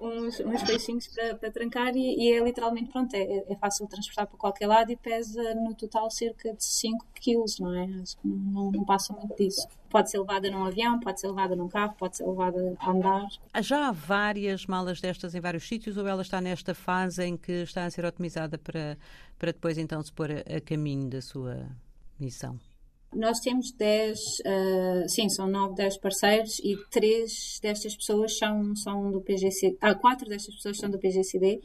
uns, 0.00 0.40
uns 0.40 0.62
peixinhos 0.62 1.08
para, 1.40 1.50
trancar 1.50 1.96
e, 1.96 2.16
e, 2.16 2.32
é 2.32 2.42
literalmente, 2.42 2.90
pronto, 2.90 3.12
é, 3.14 3.44
é 3.48 3.56
fácil 3.56 3.88
transportar 3.88 4.26
para 4.26 4.38
qualquer 4.38 4.66
lado 4.68 4.92
e 4.92 4.96
pesa 4.96 5.54
no 5.54 5.74
total 5.74 6.10
cerca 6.10 6.52
de 6.52 6.64
5 6.64 7.06
quilos, 7.14 7.58
não 7.58 7.74
é? 7.74 7.86
Não, 8.24 8.70
não 8.70 8.84
passa 8.84 9.12
muito 9.12 9.34
disso. 9.36 9.66
Pode 9.90 10.10
ser 10.10 10.18
levada 10.18 10.50
num 10.50 10.64
avião, 10.64 11.00
pode 11.00 11.20
ser 11.20 11.28
levada 11.28 11.56
num 11.56 11.68
carro, 11.68 11.94
pode 11.98 12.16
ser 12.16 12.26
levada 12.26 12.76
a 12.78 12.90
andar. 12.90 13.26
Já 13.60 13.88
há 13.88 13.92
várias 13.92 14.66
malas 14.66 15.00
destas 15.00 15.34
em 15.34 15.40
vários 15.40 15.66
sítios 15.66 15.96
ou 15.96 16.06
ela 16.06 16.22
está 16.22 16.40
nesta 16.40 16.74
fase 16.74 17.24
em 17.24 17.36
que 17.36 17.62
está 17.62 17.84
a 17.84 17.90
ser 17.90 18.04
otimizada 18.04 18.58
para, 18.58 18.96
para 19.38 19.52
depois 19.52 19.76
então 19.76 20.00
se 20.02 20.12
pôr 20.12 20.30
a, 20.30 20.56
a 20.56 20.60
caminho 20.60 21.08
da 21.08 21.20
sua 21.20 21.66
missão? 22.18 22.60
Nós 23.14 23.40
temos 23.40 23.72
10, 23.72 24.18
uh, 24.18 24.22
ah, 25.04 25.08
sim, 25.08 25.28
são 25.28 25.48
9, 25.48 25.74
10 25.74 25.96
parceiros 25.98 26.58
e 26.58 26.76
3 26.90 27.58
destas 27.62 27.96
pessoas 27.96 28.36
são, 28.36 28.76
são 28.76 29.10
do 29.10 29.20
PGCD. 29.20 29.76
Ah, 29.80 29.94
4 29.94 30.28
destas 30.28 30.54
pessoas 30.54 30.76
são 30.76 30.90
do 30.90 30.98
PGCD 30.98 31.60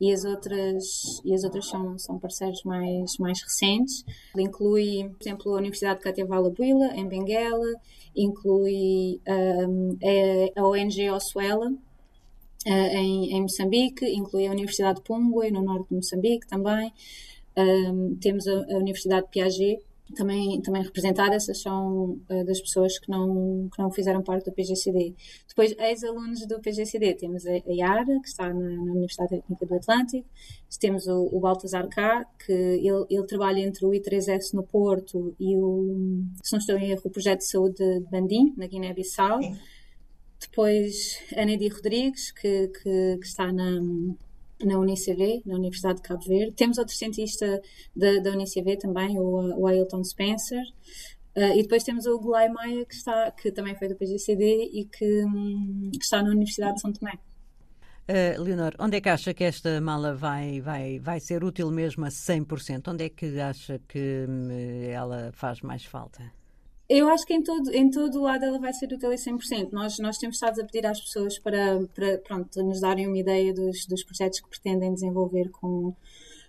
e 0.00 0.12
as 0.12 0.24
outras, 0.24 1.20
e 1.24 1.34
as 1.34 1.44
outras 1.44 1.68
são, 1.68 1.98
são 1.98 2.18
parceiros 2.18 2.62
mais, 2.64 3.16
mais 3.18 3.42
recentes. 3.42 4.04
Inclui, 4.36 5.10
por 5.10 5.22
exemplo, 5.22 5.54
a 5.54 5.58
Universidade 5.58 5.98
de 5.98 6.04
Catevala 6.04 6.50
Buila, 6.50 6.94
em 6.94 7.06
Benguela, 7.06 7.72
inclui 8.14 9.20
um, 9.28 9.98
a, 10.56 10.60
a 10.60 10.66
ONG 10.66 11.10
Ossuela, 11.10 11.70
uh, 11.70 12.70
em, 12.70 13.32
em 13.34 13.42
Moçambique, 13.42 14.06
inclui 14.06 14.46
a 14.46 14.50
Universidade 14.50 14.96
de 14.96 15.02
Pungue, 15.02 15.50
no 15.50 15.62
norte 15.62 15.88
de 15.88 15.96
Moçambique 15.96 16.46
também. 16.46 16.92
Um, 17.56 18.16
temos 18.20 18.46
a, 18.46 18.52
a 18.52 18.76
Universidade 18.76 19.26
de 19.26 19.30
Piaget, 19.30 19.82
também, 20.14 20.60
também 20.62 20.82
representar, 20.82 21.32
essas 21.32 21.60
são 21.60 22.18
uh, 22.28 22.44
das 22.44 22.60
pessoas 22.60 22.98
que 22.98 23.10
não, 23.10 23.68
que 23.74 23.82
não 23.82 23.90
fizeram 23.90 24.22
parte 24.22 24.44
do 24.44 24.52
PGCD. 24.52 25.14
Depois, 25.48 25.74
ex-alunos 25.78 26.46
do 26.46 26.60
PGCD, 26.60 27.14
temos 27.14 27.46
a, 27.46 27.50
a 27.50 27.72
Yara, 27.72 28.20
que 28.20 28.28
está 28.28 28.48
na, 28.48 28.70
na, 28.70 28.92
Universidade 28.92 29.30
Técnica 29.30 29.66
do 29.66 29.74
Atlântico, 29.74 30.28
temos 30.78 31.06
o, 31.06 31.28
o 31.32 31.40
Baltasar 31.40 31.88
K, 31.88 32.24
que 32.44 32.52
ele, 32.52 33.06
ele 33.08 33.26
trabalha 33.26 33.60
entre 33.60 33.84
o 33.86 33.90
I3S 33.90 34.52
no 34.52 34.62
Porto 34.62 35.34
e 35.40 35.56
o, 35.56 36.22
se 36.42 36.52
não 36.52 36.58
estou 36.58 36.76
em 36.76 36.90
erro, 36.90 37.02
o 37.04 37.10
Projeto 37.10 37.38
de 37.38 37.46
Saúde 37.46 37.76
de 37.76 38.00
Bandim, 38.10 38.54
na 38.56 38.66
Guiné-Bissau. 38.66 39.40
Depois, 40.38 41.18
a 41.34 41.44
Neidi 41.44 41.68
Rodrigues, 41.68 42.30
que, 42.30 42.68
que, 42.68 43.18
que 43.18 43.26
está 43.26 43.50
na, 43.50 43.80
na 44.64 44.78
UNICV, 44.78 45.42
na 45.44 45.56
Universidade 45.56 45.96
de 45.96 46.02
Cabo 46.02 46.24
Verde. 46.24 46.52
Temos 46.52 46.78
outro 46.78 46.94
cientista 46.94 47.60
da, 47.94 48.20
da 48.20 48.30
UNICV 48.30 48.76
também, 48.78 49.18
o, 49.18 49.58
o 49.58 49.66
Ailton 49.66 50.02
Spencer. 50.02 50.62
Uh, 51.36 51.52
e 51.54 51.62
depois 51.62 51.84
temos 51.84 52.06
o 52.06 52.18
Gulay 52.18 52.48
Maia, 52.48 52.86
que, 52.86 52.94
está, 52.94 53.30
que 53.30 53.52
também 53.52 53.76
foi 53.76 53.88
do 53.88 53.96
PGCD 53.96 54.70
e 54.72 54.86
que, 54.86 55.24
um, 55.24 55.90
que 55.92 56.02
está 56.02 56.22
na 56.22 56.30
Universidade 56.30 56.76
de 56.76 56.80
São 56.80 56.92
Tomé. 56.92 57.12
Uh, 58.08 58.40
Leonor, 58.40 58.72
onde 58.78 58.96
é 58.96 59.00
que 59.00 59.08
acha 59.08 59.34
que 59.34 59.44
esta 59.44 59.80
mala 59.80 60.14
vai, 60.14 60.60
vai, 60.60 60.98
vai 60.98 61.20
ser 61.20 61.44
útil 61.44 61.70
mesmo 61.70 62.06
a 62.06 62.08
100%? 62.08 62.88
Onde 62.88 63.04
é 63.04 63.08
que 63.10 63.38
acha 63.38 63.78
que 63.86 64.24
hum, 64.28 64.48
ela 64.90 65.30
faz 65.32 65.60
mais 65.60 65.84
falta? 65.84 66.22
Eu 66.88 67.08
acho 67.08 67.26
que 67.26 67.34
em 67.34 67.42
todo, 67.42 67.74
em 67.74 67.90
todo 67.90 68.22
lado 68.22 68.44
ela 68.44 68.60
vai 68.60 68.72
ser 68.72 68.92
útil 68.92 69.10
a 69.10 69.14
100%. 69.14 69.72
Nós, 69.72 69.98
nós 69.98 70.18
temos 70.18 70.36
estado 70.36 70.60
a 70.60 70.64
pedir 70.64 70.86
às 70.86 71.00
pessoas 71.00 71.38
para, 71.38 71.80
para 71.94 72.18
pronto, 72.18 72.62
nos 72.62 72.80
darem 72.80 73.08
uma 73.08 73.18
ideia 73.18 73.52
dos, 73.52 73.86
dos 73.86 74.04
projetos 74.04 74.40
que 74.40 74.48
pretendem 74.48 74.94
desenvolver 74.94 75.50
com, 75.50 75.92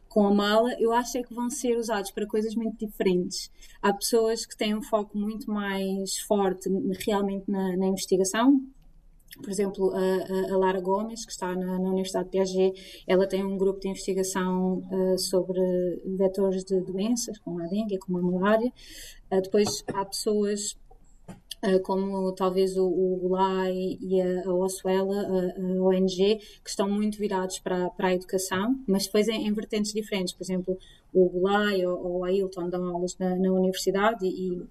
com 0.08 0.28
a 0.28 0.34
mala. 0.34 0.76
Eu 0.80 0.94
acho 0.94 1.18
é 1.18 1.24
que 1.24 1.34
vão 1.34 1.50
ser 1.50 1.76
usados 1.76 2.12
para 2.12 2.28
coisas 2.28 2.54
muito 2.54 2.86
diferentes. 2.86 3.52
Há 3.82 3.92
pessoas 3.92 4.46
que 4.46 4.56
têm 4.56 4.76
um 4.76 4.82
foco 4.82 5.18
muito 5.18 5.50
mais 5.50 6.20
forte 6.20 6.70
realmente 7.04 7.50
na, 7.50 7.76
na 7.76 7.88
investigação, 7.88 8.62
por 9.42 9.50
exemplo, 9.50 9.94
a, 9.94 10.54
a, 10.54 10.58
Lara 10.58 10.82
Gomes, 10.82 11.26
que 11.26 11.32
está 11.32 11.56
na, 11.56 11.80
na, 11.80 11.90
Universidade 11.90 12.26
de 12.26 12.32
Piaget, 12.32 13.04
ela 13.08 13.28
tem 13.28 13.44
um 13.44 13.58
grupo 13.58 13.80
de 13.80 13.90
investigação 13.90 14.80
uh, 14.92 15.18
sobre 15.18 15.60
vetores 16.18 16.64
de 16.64 16.80
doenças, 16.82 17.38
como 17.40 17.62
a 17.62 17.68
dengue, 17.68 17.98
como 18.00 18.18
a 18.18 18.22
malária. 18.22 18.72
Uh, 19.32 19.42
depois 19.42 19.84
há 19.94 20.06
pessoas 20.06 20.78
uh, 21.64 21.80
como 21.84 22.34
talvez 22.34 22.78
o, 22.78 22.88
o 22.88 23.18
Gulai 23.18 23.98
e 24.02 24.22
a, 24.22 24.42
a 24.42 24.52
a, 24.52 24.52
a, 24.52 25.84
ONG, 25.84 26.38
que 26.64 26.70
estão 26.70 26.90
muito 26.90 27.18
virados 27.18 27.60
para, 27.60 27.90
para 27.92 28.08
a 28.08 28.14
educação, 28.14 28.76
mas 28.88 29.06
depois 29.06 29.28
em, 29.28 29.48
em 29.48 29.54
vertentes 29.54 29.94
diferentes. 29.94 30.34
Por 30.34 30.44
exemplo, 30.44 30.78
o 31.14 31.30
Gulai 31.30 31.86
ou, 31.86 32.06
ou 32.06 32.26
a 32.26 32.30
Ailton 32.30 32.70
dão 32.70 32.84
aulas 32.88 33.16
na, 33.18 33.36
na 33.36 33.52
universidade 33.52 34.26
e, 34.26 34.64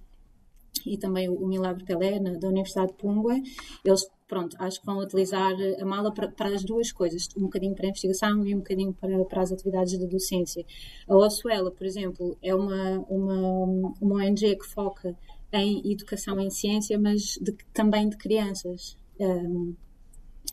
e 0.85 0.99
também 0.99 1.29
o 1.29 1.47
Milagre 1.47 1.85
Pelé, 1.85 2.19
na, 2.19 2.33
da 2.33 2.49
Universidade 2.49 2.93
de 2.93 2.99
Pungue, 2.99 3.43
eles 3.85 4.16
pronto, 4.28 4.56
acho 4.59 4.80
que 4.80 4.87
vão 4.87 4.99
utilizar 4.99 5.54
a 5.80 5.85
mala 5.85 6.12
para, 6.12 6.28
para, 6.28 6.54
as 6.54 6.64
duas 6.64 6.90
coisas, 6.92 7.28
um 7.37 7.42
bocadinho 7.42 7.75
para 7.75 7.87
a 7.87 7.88
investigação 7.90 8.45
e 8.47 8.54
um 8.54 8.59
bocadinho 8.59 8.92
para, 8.92 9.25
para 9.25 9.42
as 9.42 9.52
atividades 9.52 9.99
de 9.99 10.06
docência. 10.06 10.64
A 11.09 11.16
Ossuela, 11.16 11.71
por 11.71 11.87
exemplo, 11.87 12.37
é 12.42 12.54
uma, 12.54 12.99
uma, 13.09 13.95
uma 14.00 14.25
ONG 14.25 14.56
que 14.56 14.66
foca 14.66 15.16
em 15.52 15.90
educação 15.90 16.38
em 16.40 16.50
ciência, 16.50 16.99
mas 16.99 17.38
de, 17.40 17.52
também 17.73 18.09
de 18.09 18.16
crianças. 18.16 18.97
Um, 19.18 19.75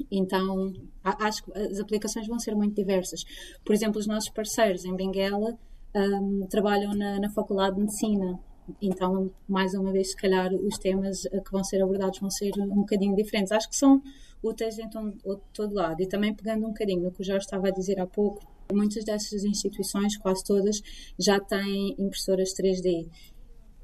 então, 0.09 0.73
acho 1.03 1.43
que 1.43 1.57
as 1.57 1.79
aplicações 1.79 2.27
vão 2.27 2.39
ser 2.39 2.55
muito 2.55 2.75
diversas. 2.75 3.23
Por 3.63 3.73
exemplo, 3.73 3.99
os 3.99 4.07
nossos 4.07 4.29
parceiros 4.29 4.85
em 4.85 4.95
Benguela 4.95 5.57
um, 5.95 6.47
trabalham 6.47 6.93
na, 6.93 7.19
na 7.19 7.29
Faculdade 7.29 7.75
de 7.75 7.81
Medicina 7.81 8.39
então, 8.81 9.31
mais 9.47 9.73
uma 9.73 9.91
vez, 9.91 10.11
se 10.11 10.15
calhar, 10.15 10.53
os 10.53 10.77
temas 10.77 11.23
que 11.23 11.51
vão 11.51 11.63
ser 11.63 11.81
abordados 11.81 12.19
vão 12.19 12.29
ser 12.29 12.53
um 12.57 12.81
bocadinho 12.81 13.15
diferentes. 13.15 13.51
Acho 13.51 13.69
que 13.69 13.75
são 13.75 14.01
úteis 14.41 14.77
em 14.79 14.89
todo, 14.89 15.13
todo 15.53 15.75
lado. 15.75 16.01
E 16.01 16.07
também 16.07 16.33
pegando 16.33 16.65
um 16.65 16.69
bocadinho 16.69 17.01
no 17.01 17.11
que 17.11 17.21
o 17.21 17.23
Jorge 17.23 17.45
estava 17.45 17.67
a 17.67 17.71
dizer 17.71 17.99
há 17.99 18.07
pouco, 18.07 18.41
muitas 18.71 19.03
dessas 19.03 19.43
instituições, 19.43 20.17
quase 20.17 20.43
todas, 20.43 20.81
já 21.17 21.39
têm 21.39 21.95
impressoras 21.97 22.53
3D. 22.53 23.07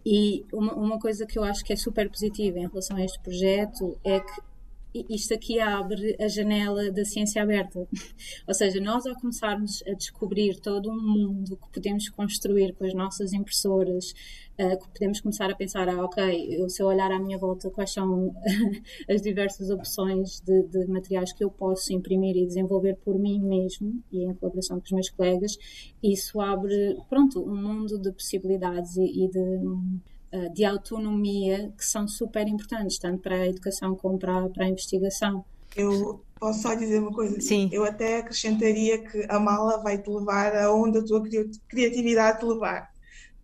E 0.06 0.46
uma, 0.54 0.74
uma 0.74 1.00
coisa 1.00 1.26
que 1.26 1.38
eu 1.38 1.44
acho 1.44 1.64
que 1.64 1.74
é 1.74 1.76
super 1.76 2.10
positiva 2.10 2.58
em 2.58 2.68
relação 2.68 2.98
a 2.98 3.04
este 3.04 3.20
projeto 3.20 3.98
é 4.04 4.20
que 4.20 4.49
isto 4.94 5.34
aqui 5.34 5.60
abre 5.60 6.16
a 6.20 6.28
janela 6.28 6.92
da 6.92 7.06
ciência 7.06 7.42
aberta. 7.42 7.88
Ou 8.48 8.54
seja, 8.54 8.80
nós 8.80 9.06
ao 9.06 9.16
começarmos 9.16 9.84
a 9.88 9.94
descobrir 9.94 10.60
todo 10.60 10.90
um 10.90 11.02
mundo 11.02 11.58
que 11.58 11.70
podemos 11.74 12.10
construir 12.10 12.74
com 12.74 12.86
as 12.86 12.94
nossas 12.94 13.34
impressoras, 13.34 14.14
uh, 14.60 14.80
que 14.80 14.90
podemos 14.90 15.22
começar 15.22 15.50
a 15.50 15.56
pensar, 15.56 15.88
ah, 15.90 16.04
ok, 16.04 16.56
eu, 16.60 16.70
se 16.70 16.82
eu 16.82 16.88
olhar 16.88 17.12
à 17.12 17.20
minha 17.20 17.38
volta 17.38 17.70
quais 17.70 17.92
são 17.92 18.34
as 19.10 19.22
diversas 19.22 19.70
opções 19.70 20.42
de, 20.42 20.64
de, 20.64 20.88
materiais 20.88 21.32
que 21.34 21.44
eu 21.44 21.52
posso 21.52 21.94
imprimir 21.94 22.36
e 22.36 22.46
desenvolver 22.46 22.96
por 23.04 23.18
mim 23.20 23.40
mesmo 23.40 24.02
e 24.12 24.24
em 24.24 24.34
colaboração 24.36 24.78
com 24.80 24.86
os 24.86 24.92
meus 24.92 25.10
colegas, 25.10 25.58
isso 26.02 26.42
abre, 26.42 26.98
pronto, 27.10 27.42
um 27.44 27.56
mundo 27.56 28.00
de 28.00 28.12
possibilidades 28.12 28.98
e, 28.98 29.26
e 29.26 29.30
de 29.30 29.40
eh, 29.40 30.19
de 30.54 30.64
autonomia 30.64 31.72
que 31.78 31.86
são 31.86 32.08
super 32.08 32.48
importantes, 32.48 32.98
tanto 33.00 33.20
para 33.20 33.36
a 33.36 33.48
educação 33.48 33.96
como 33.96 34.18
para, 34.20 34.50
para 34.50 34.66
a 34.66 34.70
investigação. 34.70 35.44
Eu 35.76 36.24
posso 36.40 36.62
só 36.62 36.74
dizer 36.74 37.00
uma 37.00 37.12
coisa? 37.12 37.40
Sim. 37.42 37.70
Eu 37.72 37.84
até 37.84 38.20
acrescentaria 38.20 39.04
que 39.04 39.26
a 39.30 39.40
mala 39.40 39.82
vai 39.82 39.98
te 39.98 40.10
levar 40.10 40.56
aonde 40.56 41.00
a 41.00 41.04
tua 41.04 41.24
criatividade 41.68 42.40
te 42.40 42.46
levar. 42.46 42.90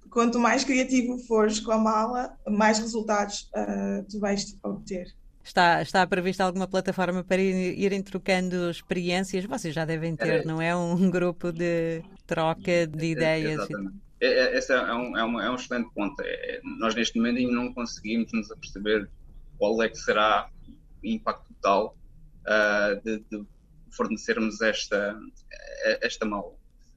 Quanto 0.09 0.39
mais 0.39 0.63
criativo 0.63 1.17
fores 1.19 1.59
com 1.59 1.71
a 1.71 1.77
mala, 1.77 2.37
mais 2.47 2.79
resultados 2.79 3.49
uh, 3.53 4.03
tu 4.09 4.19
vais 4.19 4.57
obter. 4.63 5.07
Está, 5.43 5.81
está 5.81 6.07
prevista 6.07 6.43
alguma 6.43 6.67
plataforma 6.67 7.23
para 7.23 7.39
irem 7.41 8.01
trocando 8.01 8.69
experiências? 8.71 9.45
Vocês 9.45 9.75
já 9.75 9.85
devem 9.85 10.15
ter, 10.15 10.41
é. 10.41 10.45
não 10.45 10.59
é? 10.59 10.75
Um 10.75 11.09
grupo 11.11 11.51
de 11.51 12.01
troca 12.25 12.87
de 12.87 13.11
ideias. 13.11 13.59
Exatamente. 13.59 14.04
É, 14.19 14.27
é, 14.27 14.57
esse 14.57 14.73
é 14.73 14.93
um, 14.93 15.17
é, 15.17 15.25
um, 15.25 15.39
é 15.39 15.51
um 15.51 15.55
excelente 15.55 15.93
ponto. 15.93 16.21
É, 16.21 16.61
nós, 16.79 16.95
neste 16.95 17.17
momento, 17.17 17.37
ainda 17.37 17.51
não 17.51 17.73
conseguimos 17.73 18.31
nos 18.33 18.51
aperceber 18.51 19.09
qual 19.57 19.81
é 19.81 19.89
que 19.89 19.97
será 19.97 20.49
o 21.03 21.07
impacto 21.07 21.53
total 21.53 21.97
uh, 22.41 23.01
de, 23.03 23.19
de, 23.29 23.45
fornecermos 23.91 24.61
esta, 24.61 25.17
esta 26.01 26.25
mala. 26.25 26.53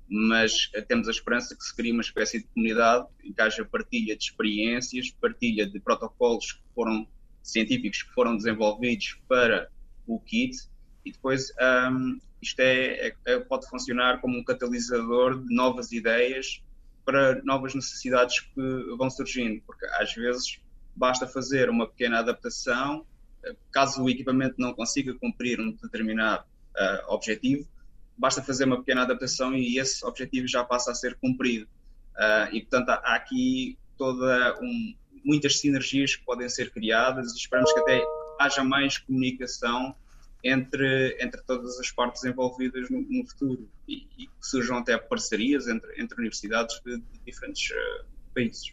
Mas 0.09 0.71
temos 0.89 1.07
a 1.07 1.13
esperança 1.13 1.55
que 1.55 1.63
se 1.63 1.77
crie 1.77 1.93
uma 1.93 2.01
espécie 2.01 2.41
de 2.41 2.47
comunidade 2.47 3.07
em 3.23 3.33
que 3.33 3.41
haja 3.41 3.65
partilha 3.65 4.17
de 4.17 4.25
experiências, 4.25 5.11
partilha 5.11 5.65
de 5.65 5.79
protocolos 5.79 6.53
que 6.53 6.63
foram 6.75 7.07
científicos 7.43 8.03
que 8.03 8.13
foram 8.13 8.37
desenvolvidos 8.37 9.21
para 9.29 9.71
o 10.07 10.19
kit 10.21 10.57
e 11.05 11.13
depois 11.13 11.53
um, 11.91 12.19
isto 12.41 12.61
é, 12.61 13.15
é, 13.27 13.39
pode 13.41 13.69
funcionar 13.69 14.21
como 14.21 14.39
um 14.39 14.45
catalisador 14.45 15.43
de 15.43 15.55
novas 15.55 15.93
ideias 15.93 16.63
para 17.09 17.41
novas 17.43 17.75
necessidades 17.75 18.41
que 18.41 18.61
vão 18.99 19.09
surgindo, 19.09 19.63
porque 19.67 19.87
às 19.99 20.13
vezes 20.13 20.61
basta 20.95 21.27
fazer 21.27 21.71
uma 21.71 21.89
pequena 21.89 22.19
adaptação, 22.19 23.07
eh, 23.43 23.57
caso 23.73 24.03
o 24.03 24.11
equipamento 24.11 24.57
não 24.59 24.75
consiga 24.75 25.15
cumprir 25.15 25.59
um 25.59 25.73
determinado 25.73 26.45
uh, 26.45 27.15
objetivo, 27.15 27.67
basta 28.15 28.43
fazer 28.43 28.65
uma 28.65 28.77
pequena 28.77 29.05
adaptação 29.05 29.55
e 29.55 29.79
esse 29.79 30.05
objetivo 30.05 30.47
já 30.47 30.63
passa 30.63 30.91
a 30.91 30.95
ser 30.95 31.15
cumprido. 31.15 31.67
Uh, 32.15 32.55
e 32.55 32.61
portanto 32.61 32.91
há 32.91 33.15
aqui 33.15 33.79
toda 33.97 34.59
um, 34.61 34.95
muitas 35.25 35.61
sinergias 35.61 36.15
que 36.15 36.25
podem 36.27 36.47
ser 36.47 36.71
criadas 36.71 37.33
e 37.33 37.37
esperamos 37.39 37.73
que 37.73 37.81
até 37.81 38.05
haja 38.39 38.63
mais 38.63 38.99
comunicação 38.99 39.97
entre, 40.43 41.17
entre 41.21 41.43
todas 41.43 41.79
as 41.79 41.91
partes 41.91 42.25
envolvidas 42.25 42.89
no, 42.91 43.03
no 43.03 43.27
futuro 43.27 43.69
e, 43.87 44.07
e, 44.17 44.27
que 44.27 44.33
surjam 44.41 44.79
até 44.79 44.97
parcerias 44.97 45.67
entre, 45.67 46.01
entre 46.01 46.19
universidades 46.19 46.81
de, 46.85 46.99
de 46.99 47.21
diferentes 47.27 47.71
uh, 47.71 48.05
países. 48.35 48.71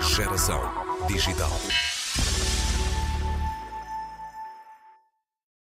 Geração 0.00 0.60
Digital. 1.08 1.50